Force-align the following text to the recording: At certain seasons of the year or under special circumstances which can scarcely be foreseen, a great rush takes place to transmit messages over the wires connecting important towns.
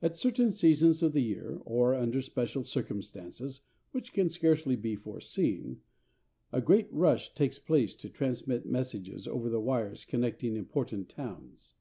At 0.00 0.16
certain 0.16 0.52
seasons 0.52 1.02
of 1.02 1.12
the 1.12 1.20
year 1.20 1.60
or 1.66 1.94
under 1.94 2.22
special 2.22 2.64
circumstances 2.64 3.60
which 3.92 4.14
can 4.14 4.30
scarcely 4.30 4.74
be 4.74 4.96
foreseen, 4.96 5.82
a 6.50 6.62
great 6.62 6.90
rush 6.90 7.34
takes 7.34 7.58
place 7.58 7.94
to 7.96 8.08
transmit 8.08 8.64
messages 8.64 9.28
over 9.28 9.50
the 9.50 9.60
wires 9.60 10.06
connecting 10.06 10.56
important 10.56 11.10
towns. 11.10 11.74